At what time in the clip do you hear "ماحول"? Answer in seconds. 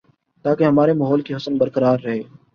0.93-1.21